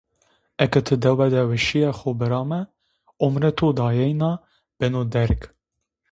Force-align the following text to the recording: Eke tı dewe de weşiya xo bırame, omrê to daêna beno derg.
Eke 0.65 0.81
tı 0.85 0.95
dewe 1.05 1.25
de 1.33 1.41
weşiya 1.49 1.91
xo 1.99 2.11
bırame, 2.19 2.61
omrê 3.25 3.51
to 3.57 3.67
daêna 3.77 4.31
beno 4.79 5.03
derg. 5.13 5.41